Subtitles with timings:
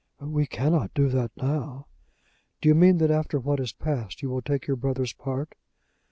[0.19, 1.85] "We cannot do that now."
[2.59, 5.53] "Do you mean that after what has passed you will take your brother's part?"